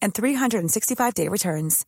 [0.00, 1.84] and 365-day returns.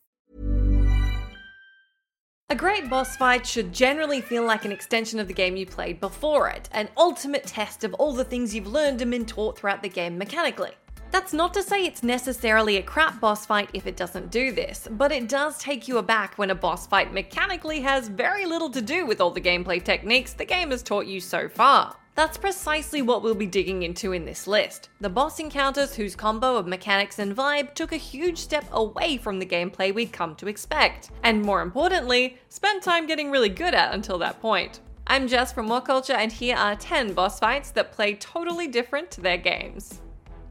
[2.50, 6.00] A great boss fight should generally feel like an extension of the game you played
[6.00, 9.84] before it, an ultimate test of all the things you've learned and been taught throughout
[9.84, 10.72] the game mechanically.
[11.12, 14.88] That's not to say it's necessarily a crap boss fight if it doesn't do this,
[14.90, 18.82] but it does take you aback when a boss fight mechanically has very little to
[18.82, 21.94] do with all the gameplay techniques the game has taught you so far.
[22.14, 24.90] That's precisely what we'll be digging into in this list.
[25.00, 29.38] The boss encounters whose combo of mechanics and vibe took a huge step away from
[29.38, 33.94] the gameplay we'd come to expect, and more importantly, spent time getting really good at
[33.94, 34.80] until that point.
[35.06, 39.10] I'm Jess from What Culture, and here are 10 boss fights that play totally different
[39.12, 40.00] to their games.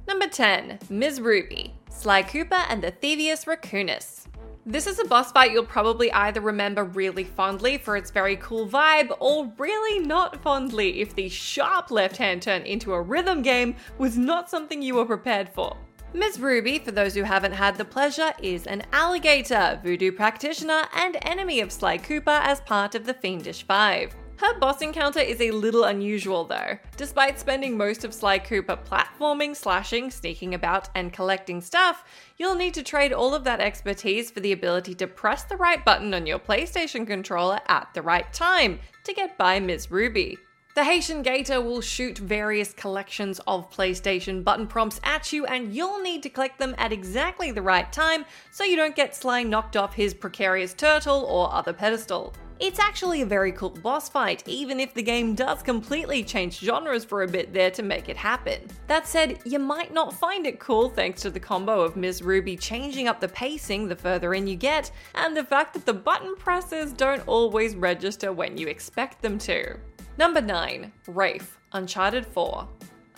[0.08, 1.22] Number 10, Ms.
[1.22, 4.26] Ruby, Sly Cooper and the Thievius Raccoonus.
[4.66, 8.68] This is a boss fight you'll probably either remember really fondly for its very cool
[8.68, 13.76] vibe, or really not fondly if the sharp left hand turn into a rhythm game
[13.98, 15.78] was not something you were prepared for.
[16.14, 16.40] Ms.
[16.40, 21.62] Ruby, for those who haven't had the pleasure, is an alligator, voodoo practitioner, and enemy
[21.62, 24.14] of Sly Cooper as part of the Fiendish Five.
[24.40, 26.78] Her boss encounter is a little unusual though.
[26.96, 32.06] Despite spending most of Sly Cooper platforming, slashing, sneaking about, and collecting stuff,
[32.38, 35.84] you'll need to trade all of that expertise for the ability to press the right
[35.84, 39.92] button on your PlayStation controller at the right time to get by Ms.
[39.92, 40.38] Ruby.
[40.74, 46.02] The Haitian Gator will shoot various collections of PlayStation button prompts at you, and you'll
[46.02, 49.76] need to collect them at exactly the right time so you don't get Sly knocked
[49.76, 52.34] off his precarious turtle or other pedestal.
[52.60, 57.06] It's actually a very cool boss fight, even if the game does completely change genres
[57.06, 58.60] for a bit there to make it happen.
[58.88, 62.22] That said, you might not find it cool thanks to the combo of Ms.
[62.22, 65.94] Ruby changing up the pacing the further in you get, and the fact that the
[65.94, 69.78] button presses don't always register when you expect them to.
[70.18, 72.68] Number 9, Wraith, Uncharted 4.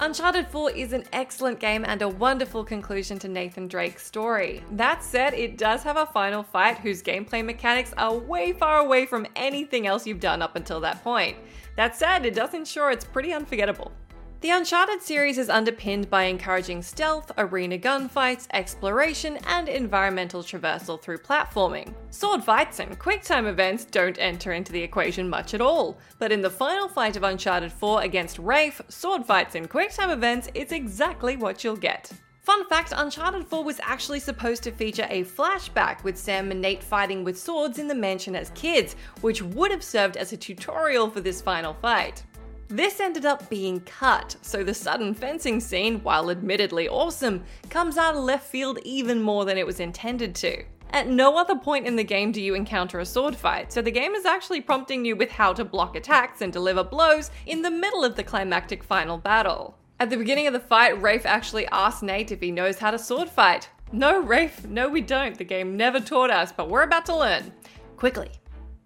[0.04, 4.64] Uncharted 4 is an excellent game and a wonderful conclusion to Nathan Drake's story.
[4.72, 9.06] That said, it does have a final fight whose gameplay mechanics are way far away
[9.06, 11.38] from anything else you've done up until that point.
[11.76, 13.92] That said, it does ensure it's pretty unforgettable.
[14.42, 21.20] The Uncharted series is underpinned by encouraging stealth, arena gunfights, exploration, and environmental traversal through
[21.20, 21.94] platforming.
[22.10, 26.42] Sword fights and quick-time events don't enter into the equation much at all, but in
[26.42, 31.38] the final fight of Uncharted 4 against Wraith, sword fights and quick-time events, is exactly
[31.38, 32.12] what you'll get.
[32.40, 36.82] Fun fact Uncharted 4 was actually supposed to feature a flashback with Sam and Nate
[36.82, 41.12] fighting with swords in the mansion as kids, which would have served as a tutorial
[41.12, 42.24] for this final fight.
[42.72, 48.16] This ended up being cut, so the sudden fencing scene, while admittedly awesome, comes out
[48.16, 50.64] of left field even more than it was intended to.
[50.92, 53.92] At no other point in the game do you encounter a sword fight, so the
[53.92, 57.70] game is actually prompting you with how to block attacks and deliver blows in the
[57.70, 59.78] middle of the climactic final battle.
[60.00, 62.98] At the beginning of the fight, Rafe actually asks Nate if he knows how to
[62.98, 63.70] sword fight.
[63.92, 65.38] No, Rafe, no, we don't.
[65.38, 67.52] The game never taught us, but we're about to learn.
[67.98, 68.32] Quickly.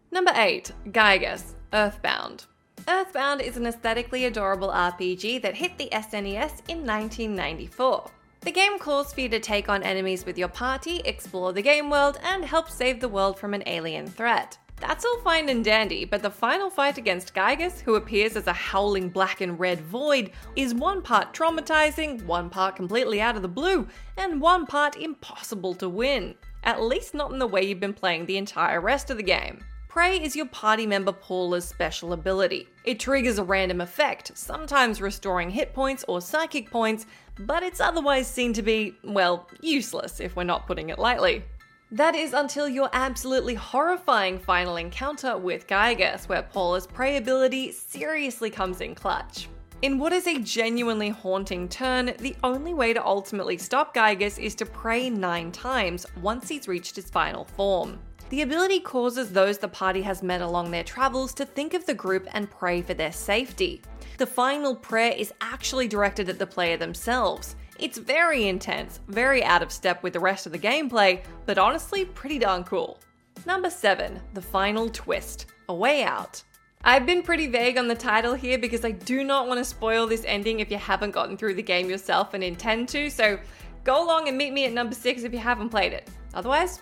[0.10, 2.48] Number 8 Giygas, Earthbound.
[2.88, 8.12] Earthbound is an aesthetically adorable RPG that hit the SNES in 1994.
[8.42, 11.90] The game calls for you to take on enemies with your party, explore the game
[11.90, 14.58] world, and help save the world from an alien threat.
[14.80, 18.54] That's all fine and dandy, but the final fight against Giygas, who appears as a
[18.54, 23.48] howling black and red void, is one part traumatizing, one part completely out of the
[23.48, 26.36] blue, and one part impossible to win.
[26.64, 29.64] At least not in the way you've been playing the entire rest of the game.
[29.96, 32.68] Pray is your party member Paula's special ability.
[32.84, 37.06] It triggers a random effect, sometimes restoring hit points or psychic points,
[37.40, 41.46] but it's otherwise seen to be, well, useless if we're not putting it lightly.
[41.92, 48.50] That is until your absolutely horrifying final encounter with Giygas, where Paula's pray ability seriously
[48.50, 49.48] comes in clutch.
[49.82, 54.56] In what is a genuinely haunting turn, the only way to ultimately stop Giygas is
[54.56, 57.98] to pray nine times once he's reached his final form.
[58.30, 61.94] The ability causes those the party has met along their travels to think of the
[61.94, 63.84] group and pray for their safety.
[64.18, 67.56] The final prayer is actually directed at the player themselves.
[67.78, 72.06] It's very intense, very out of step with the rest of the gameplay, but honestly,
[72.06, 73.00] pretty darn cool.
[73.46, 76.42] Number 7 The Final Twist A Way Out.
[76.84, 80.08] I've been pretty vague on the title here because I do not want to spoil
[80.08, 83.38] this ending if you haven't gotten through the game yourself and intend to, so
[83.84, 86.10] go along and meet me at number 6 if you haven't played it.
[86.34, 86.82] Otherwise,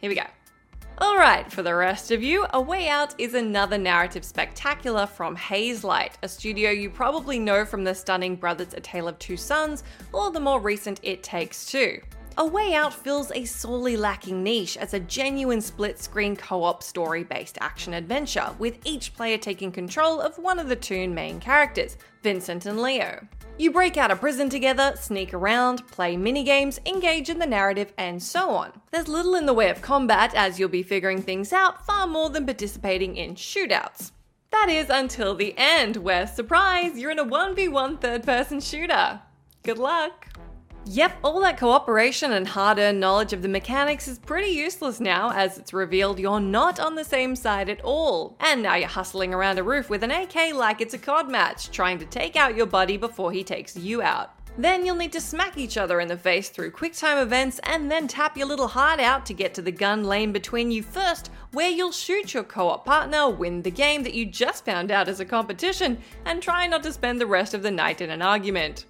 [0.00, 0.22] here we go.
[1.00, 6.14] Alright, for the rest of you, A Way Out is another narrative spectacular from Hazelight,
[6.24, 10.32] a studio you probably know from the stunning Brothers A Tale of Two Sons or
[10.32, 12.00] the more recent It Takes Two.
[12.40, 16.84] A Way Out fills a sorely lacking niche as a genuine split screen co op
[16.84, 21.40] story based action adventure, with each player taking control of one of the two main
[21.40, 23.26] characters, Vincent and Leo.
[23.58, 28.22] You break out of prison together, sneak around, play minigames, engage in the narrative, and
[28.22, 28.70] so on.
[28.92, 32.30] There's little in the way of combat, as you'll be figuring things out far more
[32.30, 34.12] than participating in shootouts.
[34.52, 39.22] That is until the end, where, surprise, you're in a 1v1 third person shooter.
[39.64, 40.37] Good luck!
[40.90, 45.30] Yep, all that cooperation and hard earned knowledge of the mechanics is pretty useless now,
[45.32, 48.38] as it's revealed you're not on the same side at all.
[48.40, 51.70] And now you're hustling around a roof with an AK like it's a COD match,
[51.72, 54.30] trying to take out your buddy before he takes you out.
[54.56, 58.08] Then you'll need to smack each other in the face through QuickTime events and then
[58.08, 61.68] tap your little heart out to get to the gun lane between you first, where
[61.68, 65.20] you'll shoot your co op partner, win the game that you just found out is
[65.20, 68.86] a competition, and try not to spend the rest of the night in an argument.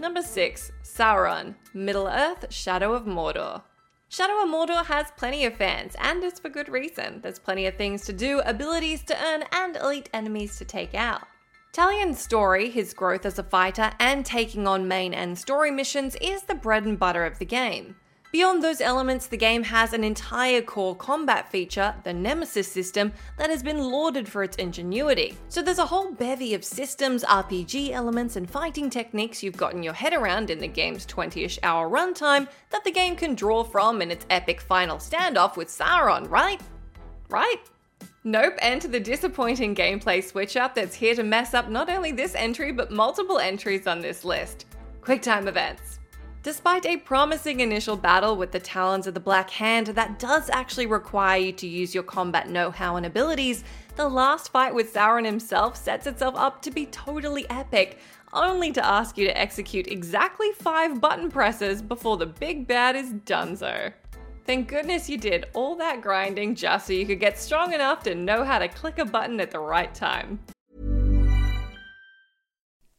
[0.00, 3.62] Number 6 Sauron, Middle Earth, Shadow of Mordor.
[4.08, 7.20] Shadow of Mordor has plenty of fans, and it's for good reason.
[7.20, 11.22] There's plenty of things to do, abilities to earn, and elite enemies to take out.
[11.72, 16.42] Talion's story, his growth as a fighter, and taking on main and story missions is
[16.42, 17.96] the bread and butter of the game.
[18.30, 23.48] Beyond those elements, the game has an entire core combat feature, the Nemesis system, that
[23.48, 25.34] has been lauded for its ingenuity.
[25.48, 29.94] So there's a whole bevy of systems, RPG elements, and fighting techniques you've gotten your
[29.94, 34.02] head around in the game's 20 ish hour runtime that the game can draw from
[34.02, 36.60] in its epic final standoff with Sauron, right?
[37.30, 37.62] Right?
[38.24, 42.34] Nope, enter the disappointing gameplay switch up that's here to mess up not only this
[42.34, 44.66] entry but multiple entries on this list.
[45.00, 45.97] QuickTime events.
[46.48, 50.86] Despite a promising initial battle with the Talons of the Black Hand that does actually
[50.86, 53.64] require you to use your combat know how and abilities,
[53.96, 57.98] the last fight with Sauron himself sets itself up to be totally epic,
[58.32, 63.12] only to ask you to execute exactly five button presses before the big bad is
[63.12, 63.92] donezo.
[64.46, 68.14] Thank goodness you did all that grinding just so you could get strong enough to
[68.14, 70.38] know how to click a button at the right time.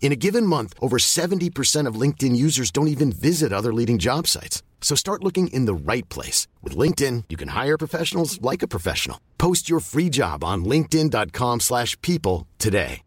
[0.00, 4.26] In a given month, over 70% of LinkedIn users don't even visit other leading job
[4.26, 4.64] sites.
[4.80, 6.48] So start looking in the right place.
[6.62, 9.20] With LinkedIn, you can hire professionals like a professional.
[9.38, 13.02] Post your free job on linkedin.com slash people today.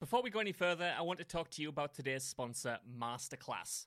[0.00, 3.86] Before we go any further, I want to talk to you about today's sponsor, Masterclass.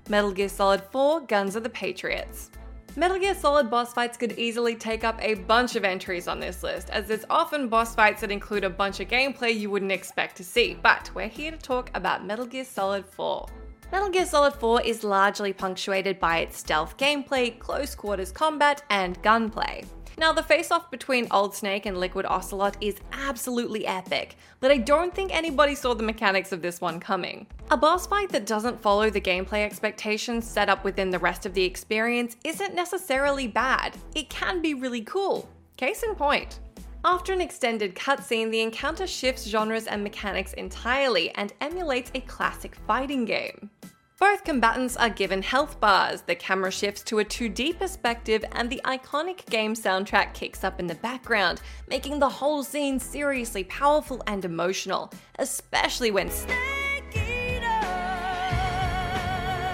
[0.11, 2.51] Metal Gear Solid 4 Guns of the Patriots.
[2.97, 6.63] Metal Gear Solid boss fights could easily take up a bunch of entries on this
[6.63, 10.35] list, as there's often boss fights that include a bunch of gameplay you wouldn't expect
[10.35, 13.47] to see, but we're here to talk about Metal Gear Solid 4.
[13.93, 19.21] Metal Gear Solid 4 is largely punctuated by its stealth gameplay, close quarters combat, and
[19.21, 19.85] gunplay.
[20.21, 24.77] Now, the face off between Old Snake and Liquid Ocelot is absolutely epic, but I
[24.77, 27.47] don't think anybody saw the mechanics of this one coming.
[27.71, 31.55] A boss fight that doesn't follow the gameplay expectations set up within the rest of
[31.55, 35.49] the experience isn't necessarily bad, it can be really cool.
[35.75, 36.59] Case in point.
[37.03, 42.75] After an extended cutscene, the encounter shifts genres and mechanics entirely and emulates a classic
[42.85, 43.71] fighting game.
[44.21, 48.79] Both combatants are given health bars, the camera shifts to a 2D perspective, and the
[48.85, 54.45] iconic game soundtrack kicks up in the background, making the whole scene seriously powerful and
[54.45, 56.29] emotional, especially when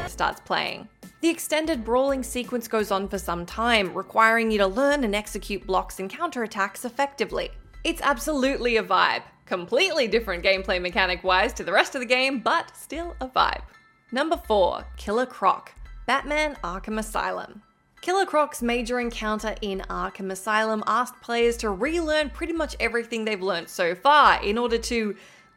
[0.08, 0.88] starts playing.
[1.20, 5.68] The extended brawling sequence goes on for some time, requiring you to learn and execute
[5.68, 7.50] blocks and counterattacks effectively.
[7.84, 9.24] It's absolutely a vibe.
[9.46, 13.64] Completely different gameplay mechanic wise to the rest of the game, but still a vibe.
[14.10, 15.74] Number 4 Killer Croc
[16.06, 17.62] Batman Arkham Asylum.
[18.00, 23.42] Killer Croc's major encounter in Arkham Asylum asked players to relearn pretty much everything they've
[23.42, 25.14] learned so far in order to,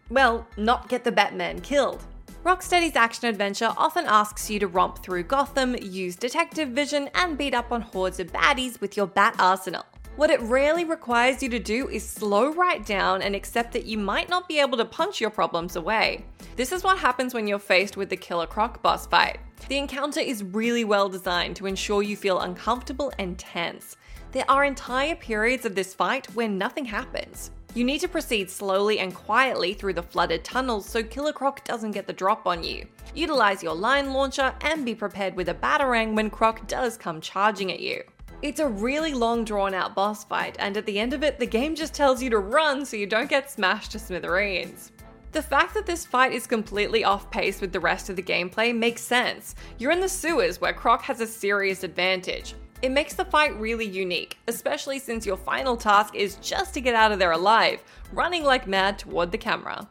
[0.09, 2.03] well, not get the Batman killed.
[2.43, 7.55] Rocksteady's action adventure often asks you to romp through Gotham, use detective vision, and beat
[7.55, 9.85] up on hordes of baddies with your bat arsenal.
[10.21, 13.97] What it rarely requires you to do is slow right down and accept that you
[13.97, 16.27] might not be able to punch your problems away.
[16.57, 19.39] This is what happens when you're faced with the Killer Croc boss fight.
[19.71, 23.97] The encounter is really well designed to ensure you feel uncomfortable and tense.
[24.33, 27.51] There are entire periods of this fight where nothing happens.
[27.73, 31.93] You need to proceed slowly and quietly through the flooded tunnels so Killer Croc doesn't
[31.93, 32.87] get the drop on you.
[33.15, 37.73] Utilize your line launcher and be prepared with a batarang when Croc does come charging
[37.73, 38.03] at you.
[38.43, 41.47] It's a really long drawn out boss fight, and at the end of it, the
[41.47, 44.93] game just tells you to run so you don't get smashed to smithereens.
[45.33, 48.75] The fact that this fight is completely off pace with the rest of the gameplay
[48.75, 49.55] makes sense.
[49.79, 52.55] You're in the sewers where Croc has a serious advantage.
[52.81, 56.95] It makes the fight really unique, especially since your final task is just to get
[56.95, 59.87] out of there alive, running like mad toward the camera.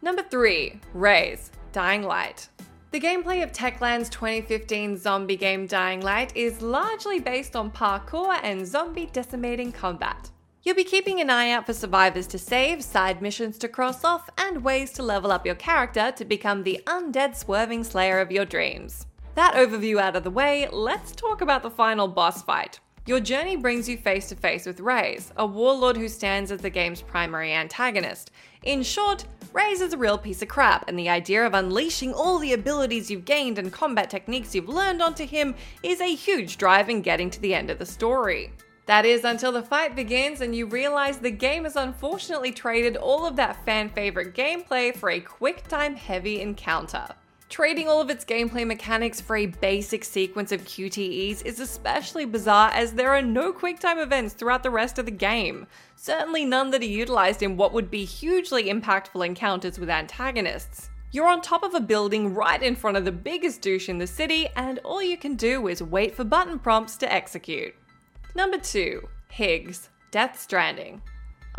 [0.00, 2.48] Number 3 Rais Dying Light.
[2.92, 8.66] The gameplay of Techland's 2015 zombie game Dying Light is largely based on parkour and
[8.66, 10.28] zombie decimating combat.
[10.64, 14.28] You'll be keeping an eye out for survivors to save, side missions to cross off,
[14.36, 18.44] and ways to level up your character to become the undead swerving slayer of your
[18.44, 19.06] dreams.
[19.36, 22.80] That overview out of the way, let's talk about the final boss fight.
[23.06, 26.68] Your journey brings you face to face with Rais, a warlord who stands as the
[26.68, 28.30] game's primary antagonist.
[28.62, 32.38] In short, Rais is a real piece of crap, and the idea of unleashing all
[32.38, 36.90] the abilities you've gained and combat techniques you've learned onto him is a huge drive
[36.90, 38.52] in getting to the end of the story.
[38.84, 43.24] That is until the fight begins and you realize the game has unfortunately traded all
[43.24, 47.06] of that fan favorite gameplay for a quick time heavy encounter.
[47.50, 52.70] Trading all of its gameplay mechanics for a basic sequence of QTEs is especially bizarre
[52.72, 55.66] as there are no quicktime events throughout the rest of the game.
[55.96, 60.90] Certainly none that are utilized in what would be hugely impactful encounters with antagonists.
[61.10, 64.06] You're on top of a building right in front of the biggest douche in the
[64.06, 67.74] city, and all you can do is wait for button prompts to execute.
[68.36, 71.02] Number 2 Higgs Death Stranding.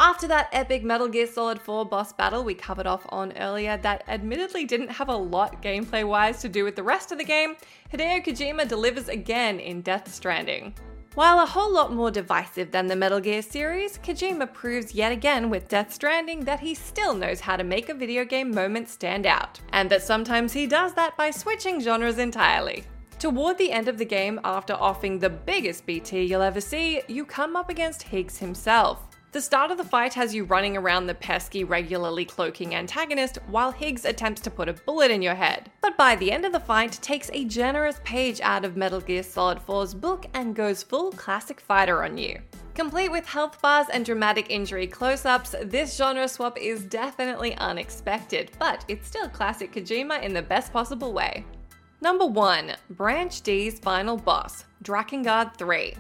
[0.03, 4.03] After that epic Metal Gear Solid 4 boss battle we covered off on earlier, that
[4.07, 7.55] admittedly didn't have a lot gameplay wise to do with the rest of the game,
[7.93, 10.73] Hideo Kojima delivers again in Death Stranding.
[11.13, 15.51] While a whole lot more divisive than the Metal Gear series, Kojima proves yet again
[15.51, 19.27] with Death Stranding that he still knows how to make a video game moment stand
[19.27, 22.85] out, and that sometimes he does that by switching genres entirely.
[23.19, 27.23] Toward the end of the game, after offing the biggest BT you'll ever see, you
[27.23, 29.10] come up against Higgs himself.
[29.31, 33.71] The start of the fight has you running around the pesky, regularly cloaking antagonist while
[33.71, 35.71] Higgs attempts to put a bullet in your head.
[35.81, 39.23] But by the end of the fight, takes a generous page out of Metal Gear
[39.23, 42.41] Solid 4's book and goes full classic fighter on you.
[42.75, 48.51] Complete with health bars and dramatic injury close ups, this genre swap is definitely unexpected,
[48.59, 51.45] but it's still classic Kojima in the best possible way.
[52.01, 55.93] Number 1 Branch D's final boss, Drakengard 3.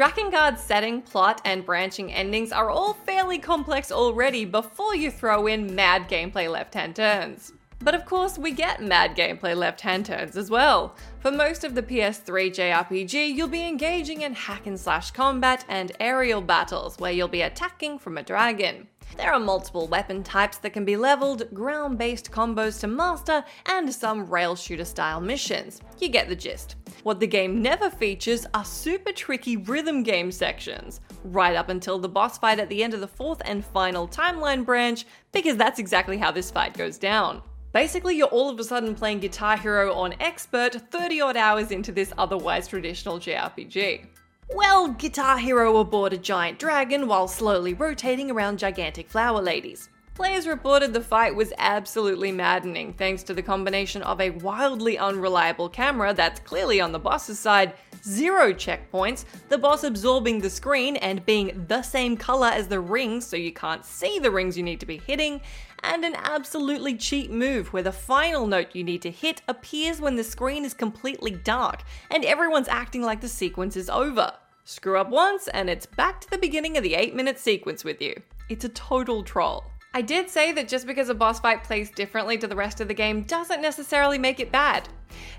[0.00, 5.74] Drakengard's setting, plot, and branching endings are all fairly complex already before you throw in
[5.74, 7.52] mad gameplay left hand turns.
[7.80, 10.96] But of course, we get mad gameplay left hand turns as well.
[11.18, 15.92] For most of the PS3 JRPG, you'll be engaging in hack and slash combat and
[16.00, 18.88] aerial battles where you'll be attacking from a dragon.
[19.18, 23.92] There are multiple weapon types that can be leveled, ground based combos to master, and
[23.92, 25.82] some rail shooter style missions.
[25.98, 26.76] You get the gist.
[27.02, 32.10] What the game never features are super tricky rhythm game sections, right up until the
[32.10, 36.18] boss fight at the end of the fourth and final timeline branch, because that's exactly
[36.18, 37.40] how this fight goes down.
[37.72, 41.90] Basically, you're all of a sudden playing Guitar Hero on Expert 30 odd hours into
[41.90, 44.04] this otherwise traditional JRPG.
[44.52, 49.88] Well, Guitar Hero aboard a giant dragon while slowly rotating around gigantic flower ladies.
[50.20, 55.70] Players reported the fight was absolutely maddening thanks to the combination of a wildly unreliable
[55.70, 57.72] camera that's clearly on the boss's side,
[58.04, 63.26] zero checkpoints, the boss absorbing the screen and being the same color as the rings
[63.26, 65.40] so you can't see the rings you need to be hitting,
[65.84, 70.16] and an absolutely cheap move where the final note you need to hit appears when
[70.16, 74.30] the screen is completely dark and everyone's acting like the sequence is over.
[74.66, 78.02] Screw up once and it's back to the beginning of the 8 minute sequence with
[78.02, 78.20] you.
[78.50, 79.64] It's a total troll.
[79.92, 82.86] I did say that just because a boss fight plays differently to the rest of
[82.86, 84.88] the game doesn't necessarily make it bad.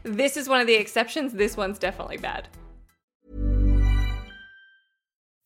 [0.03, 2.49] This is one of the exceptions, this one's definitely bad.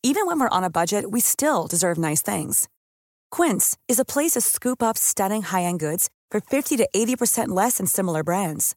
[0.02, 2.68] Even when we're on a budget, we still deserve nice things.
[3.32, 7.50] Quince is a place to scoop up stunning high end goods for 50 to 80%
[7.50, 8.76] less than similar brands.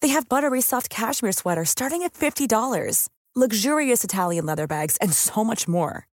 [0.00, 5.44] They have buttery soft cashmere sweaters starting at $50, luxurious Italian leather bags, and so
[5.44, 6.06] much more.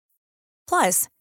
[0.67, 1.07] Plus,